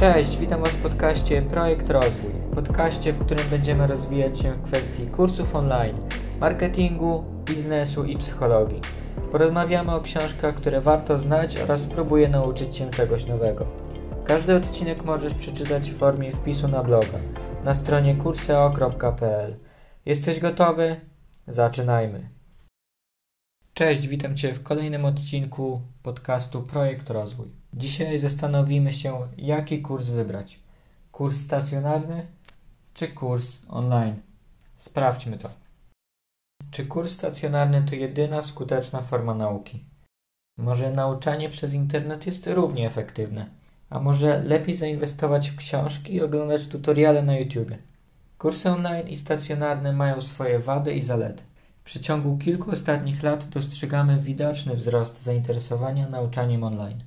[0.00, 2.30] Cześć, witam Was w podcaście Projekt Rozwój.
[2.54, 5.98] Podcaście, w którym będziemy rozwijać się w kwestii kursów online,
[6.40, 8.80] marketingu, biznesu i psychologii.
[9.32, 13.66] Porozmawiamy o książkach, które warto znać oraz spróbuję nauczyć się czegoś nowego.
[14.24, 17.18] Każdy odcinek możesz przeczytać w formie wpisu na bloga
[17.64, 19.56] na stronie kurseo.pl.
[20.06, 21.00] Jesteś gotowy?
[21.46, 22.30] Zaczynajmy.
[23.74, 27.59] Cześć, witam Cię w kolejnym odcinku podcastu Projekt Rozwój.
[27.74, 30.60] Dzisiaj zastanowimy się, jaki kurs wybrać.
[31.12, 32.26] Kurs stacjonarny
[32.94, 34.22] czy kurs online?
[34.76, 35.50] Sprawdźmy to.
[36.70, 39.84] Czy kurs stacjonarny to jedyna skuteczna forma nauki?
[40.58, 43.46] Może nauczanie przez internet jest równie efektywne?
[43.90, 47.74] A może lepiej zainwestować w książki i oglądać tutoriale na YouTube?
[48.38, 51.42] Kursy online i stacjonarne mają swoje wady i zalety.
[51.80, 57.04] W przeciągu kilku ostatnich lat dostrzegamy widoczny wzrost zainteresowania nauczaniem online.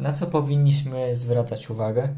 [0.00, 2.08] Na co powinniśmy zwracać uwagę?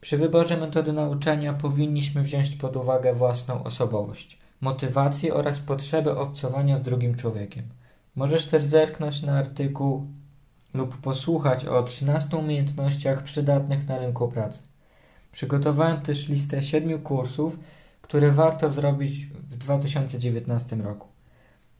[0.00, 6.82] Przy wyborze metody nauczania powinniśmy wziąć pod uwagę własną osobowość, motywację oraz potrzebę obcowania z
[6.82, 7.64] drugim człowiekiem.
[8.16, 10.06] Możesz też zerknąć na artykuł
[10.74, 14.60] lub posłuchać o 13 umiejętnościach przydatnych na rynku pracy.
[15.32, 17.58] Przygotowałem też listę 7 kursów,
[18.02, 21.08] które warto zrobić w 2019 roku.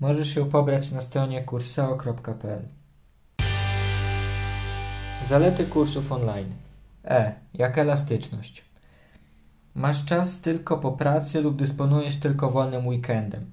[0.00, 2.79] Możesz ją pobrać na stronie kurseo.pl.
[5.24, 6.54] Zalety kursów online.
[7.04, 7.34] E.
[7.54, 8.64] Jak elastyczność.
[9.74, 13.50] Masz czas tylko po pracy lub dysponujesz tylko wolnym weekendem.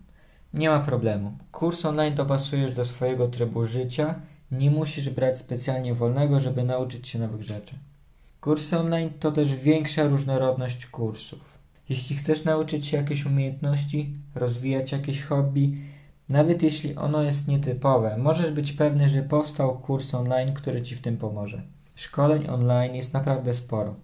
[0.54, 1.38] Nie ma problemu.
[1.52, 4.16] Kurs online dopasujesz do swojego trybu życia.
[4.52, 7.76] Nie musisz brać specjalnie wolnego, żeby nauczyć się nowych rzeczy.
[8.42, 11.60] Kursy online to też większa różnorodność kursów.
[11.90, 15.78] Jeśli chcesz nauczyć się jakiejś umiejętności, rozwijać jakieś hobby,
[16.30, 21.02] nawet jeśli ono jest nietypowe, możesz być pewny, że powstał kurs online, który Ci w
[21.02, 21.62] tym pomoże.
[21.96, 23.96] Szkoleń online jest naprawdę sporo,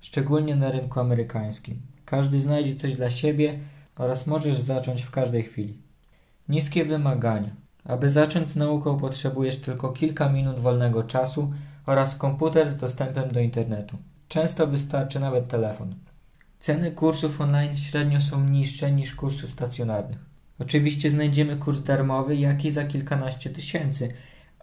[0.00, 1.82] szczególnie na rynku amerykańskim.
[2.04, 3.58] Każdy znajdzie coś dla siebie
[3.96, 5.78] oraz możesz zacząć w każdej chwili.
[6.48, 7.50] Niskie wymagania.
[7.84, 11.52] Aby zacząć z nauką potrzebujesz tylko kilka minut wolnego czasu
[11.86, 13.96] oraz komputer z dostępem do internetu.
[14.28, 15.94] Często wystarczy nawet telefon.
[16.58, 20.31] Ceny kursów online średnio są niższe niż kursów stacjonarnych.
[20.58, 24.12] Oczywiście znajdziemy kurs darmowy, jak i za kilkanaście tysięcy,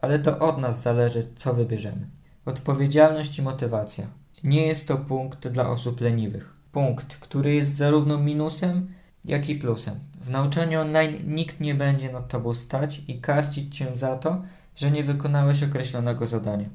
[0.02, 2.08] ale to od nas zależy, co wybierzemy.
[2.46, 4.08] Odpowiedzialność i motywacja.
[4.44, 6.54] Nie jest to punkt dla osób leniwych.
[6.72, 8.94] Punkt, który jest zarówno minusem,
[9.26, 10.00] jak i plusem.
[10.22, 14.42] W nauczaniu online nikt nie będzie nad tobą stać i karcić cię za to,
[14.76, 16.70] że nie wykonałeś określonego zadania.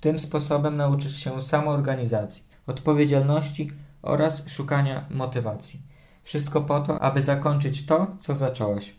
[0.00, 3.70] Tym sposobem nauczysz się samoorganizacji, odpowiedzialności
[4.02, 5.80] oraz szukania motywacji.
[6.24, 8.94] Wszystko po to, aby zakończyć to, co zacząłeś.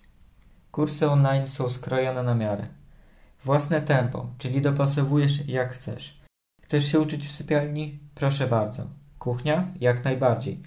[0.71, 2.67] Kursy online są skrojone na miarę.
[3.43, 6.19] Własne tempo, czyli dopasowujesz jak chcesz.
[6.61, 7.99] Chcesz się uczyć w sypialni?
[8.15, 8.83] Proszę bardzo.
[9.19, 9.73] Kuchnia?
[9.81, 10.63] Jak najbardziej.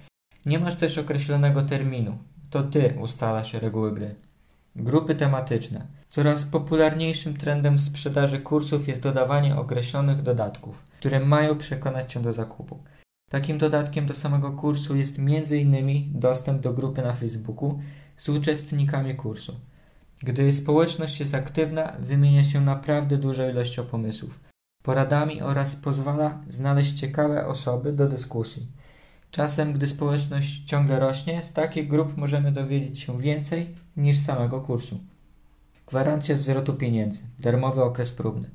[0.47, 2.19] Nie masz też określonego terminu.
[2.51, 4.15] To ty ustalasz reguły gry.
[4.77, 5.87] Grupy tematyczne.
[6.09, 12.83] Coraz popularniejszym trendem sprzedaży kursów jest dodawanie określonych dodatków, które mają przekonać cię do zakupu.
[13.29, 16.21] Takim dodatkiem do samego kursu jest m.in.
[16.21, 17.79] dostęp do grupy na Facebooku
[18.17, 19.55] z uczestnikami kursu.
[20.23, 24.41] Gdy społeczność jest aktywna, wymienia się naprawdę dużą ilością pomysłów,
[24.83, 28.67] poradami oraz pozwala znaleźć ciekawe osoby do dyskusji.
[29.31, 35.01] Czasem, gdy społeczność ciągle rośnie, z takich grup możemy dowiedzieć się więcej niż samego kursu.
[35.87, 38.51] Gwarancja zwrotu pieniędzy, darmowy okres próbny.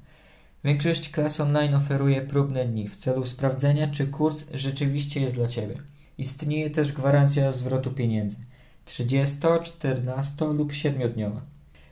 [0.63, 5.75] Większość klas online oferuje próbne dni w celu sprawdzenia, czy kurs rzeczywiście jest dla Ciebie.
[6.17, 8.37] Istnieje też gwarancja zwrotu pieniędzy
[8.85, 11.39] 30, 14 lub 7-dniowa.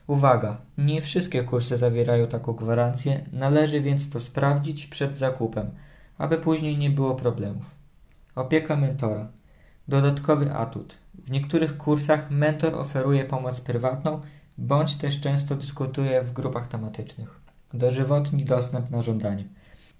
[0.06, 5.70] Uwaga, nie wszystkie kursy zawierają taką gwarancję, należy więc to sprawdzić przed zakupem,
[6.18, 7.74] aby później nie było problemów.
[8.34, 9.28] Opieka mentora.
[9.88, 10.98] Dodatkowy atut.
[11.14, 14.20] W niektórych kursach mentor oferuje pomoc prywatną,
[14.58, 17.41] bądź też często dyskutuje w grupach tematycznych.
[17.74, 19.44] Dożywotni dostęp na żądanie.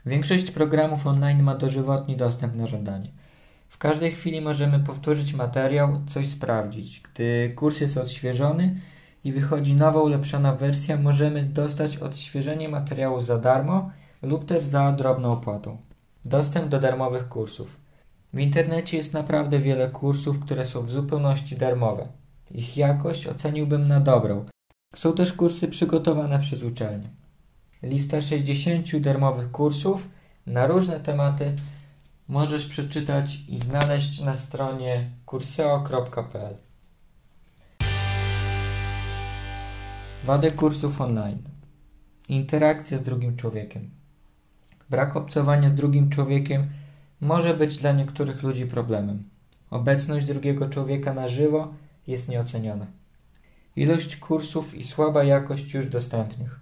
[0.06, 3.10] Większość programów online ma dożywotni dostęp na żądanie.
[3.69, 7.00] W każdej chwili możemy powtórzyć materiał, coś sprawdzić.
[7.00, 8.76] Gdy kurs jest odświeżony
[9.24, 13.90] i wychodzi nowa ulepszona wersja, możemy dostać odświeżenie materiału za darmo
[14.22, 15.76] lub też za drobną opłatą.
[16.25, 17.80] Dostęp do darmowych kursów.
[18.32, 22.08] W internecie jest naprawdę wiele kursów, które są w zupełności darmowe.
[22.50, 24.44] Ich jakość oceniłbym na dobrą.
[24.94, 27.21] Są też kursy przygotowane przez uczelnie.
[27.82, 30.08] Lista 60 darmowych kursów
[30.46, 31.56] na różne tematy
[32.29, 36.56] możesz przeczytać i znaleźć na stronie kurseo.pl.
[40.25, 41.43] Wady kursów online.
[42.29, 43.90] Interakcja z drugim człowiekiem.
[44.90, 46.69] Brak obcowania z drugim człowiekiem
[47.20, 49.25] może być dla niektórych ludzi problemem.
[49.70, 51.75] Obecność drugiego człowieka na żywo
[52.06, 52.87] jest nieoceniona.
[53.76, 56.62] Ilość kursów i słaba jakość już dostępnych.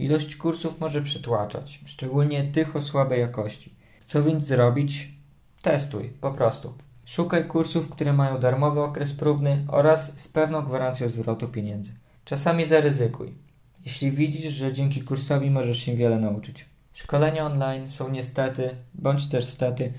[0.00, 3.74] Ilość kursów może przytłaczać, szczególnie tych o słabej jakości.
[4.04, 5.08] Co więc zrobić?
[5.62, 6.74] Testuj, po prostu.
[7.04, 11.92] Szukaj kursów, które mają darmowy okres próbny oraz z pewną gwarancją zwrotu pieniędzy.
[12.24, 13.34] Czasami zaryzykuj,
[13.86, 16.66] jeśli widzisz, że dzięki kursowi możesz się wiele nauczyć.
[16.92, 19.92] Szkolenia online są niestety, bądź też stety,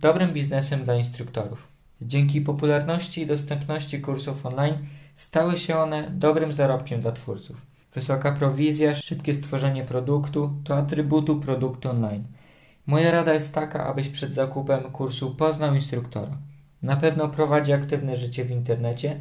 [0.00, 1.68] dobrym biznesem dla instruktorów.
[2.02, 4.78] Dzięki popularności i dostępności kursów online
[5.14, 7.68] stały się one dobrym zarobkiem dla twórców.
[7.98, 12.24] Wysoka prowizja, szybkie stworzenie produktu to atrybutu produktu online.
[12.86, 16.38] Moja rada jest taka, abyś przed zakupem kursu poznał instruktora.
[16.82, 19.20] Na pewno prowadzi aktywne życie w internecie,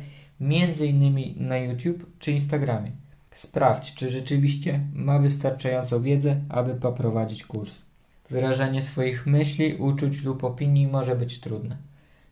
[0.85, 2.91] innymi na YouTube czy Instagramie.
[3.31, 7.81] Sprawdź, czy rzeczywiście ma wystarczającą wiedzę, aby poprowadzić kurs.
[8.29, 11.77] Wyrażanie swoich myśli, uczuć lub opinii może być trudne.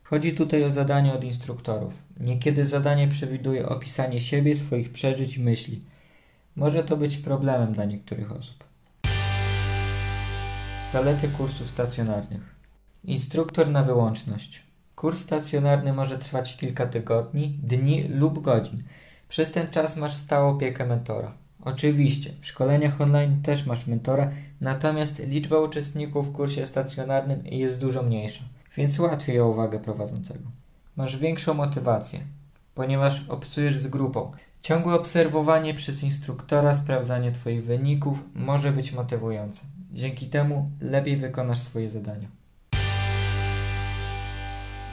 [0.02, 2.02] Chodzi tutaj o zadanie od instruktorów.
[2.20, 5.80] Niekiedy zadanie przewiduje opisanie siebie, swoich przeżyć i myśli.
[6.56, 8.64] Może to być problemem dla niektórych osób.
[10.92, 12.54] Zalety kursów stacjonarnych.
[13.04, 14.62] Instruktor na wyłączność.
[14.94, 18.82] Kurs stacjonarny może trwać kilka tygodni, dni lub godzin.
[19.28, 21.32] Przez ten czas masz stałą opiekę mentora.
[21.64, 24.30] Oczywiście, w szkoleniach online też masz mentora,
[24.60, 28.44] natomiast liczba uczestników w kursie stacjonarnym jest dużo mniejsza,
[28.76, 30.44] więc łatwiej o uwagę prowadzącego.
[30.96, 32.20] Masz większą motywację,
[32.74, 34.32] ponieważ obcujesz z grupą.
[34.66, 39.62] Ciągłe obserwowanie przez instruktora, sprawdzanie Twoich wyników może być motywujące.
[39.92, 42.28] Dzięki temu lepiej wykonasz swoje zadania.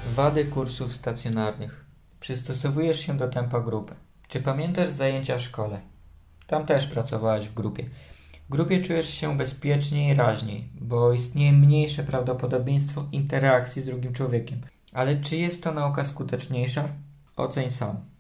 [0.10, 1.86] Wady kursów stacjonarnych.
[2.20, 3.94] Przystosowujesz się do tempa grupy.
[4.28, 5.82] Czy pamiętasz zajęcia w szkole?
[6.48, 7.84] Tam też pracowałeś w grupie.
[8.50, 14.62] W grupie czujesz się bezpieczniej i raźniej, bo istnieje mniejsze prawdopodobieństwo interakcji z drugim człowiekiem.
[14.92, 16.90] Ale czy jest to nauka skuteczniejsza?
[17.36, 18.13] Oceń sam.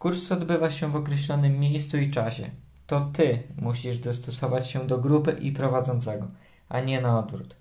[0.00, 2.50] Kurs odbywa się w określonym miejscu i czasie.
[2.86, 6.28] To ty musisz dostosować się do grupy i prowadzącego,
[6.68, 7.56] a nie na odwrót.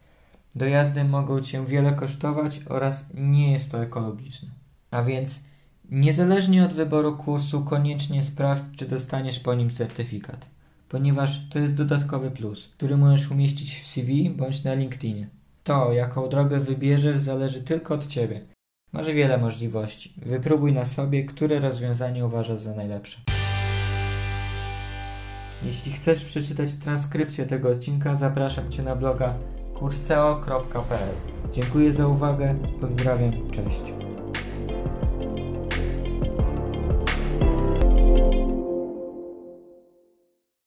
[0.55, 4.49] Dojazdy mogą cię wiele kosztować oraz nie jest to ekologiczne.
[4.91, 5.41] A więc
[5.89, 10.49] niezależnie od wyboru kursu koniecznie sprawdź, czy dostaniesz po nim certyfikat,
[10.89, 15.29] ponieważ to jest dodatkowy plus, który możesz umieścić w CV bądź na LinkedInie.
[15.63, 18.58] To, jaką drogę wybierzesz, zależy tylko od ciebie.
[18.93, 20.13] Masz wiele możliwości.
[20.17, 23.17] Wypróbuj na sobie, które rozwiązanie uważasz za najlepsze.
[25.63, 29.33] Jeśli chcesz przeczytać transkrypcję tego odcinka, zapraszam Cię na bloga
[29.79, 31.09] kurseo.pl.
[31.51, 33.98] Dziękuję za uwagę, pozdrawiam, cześć.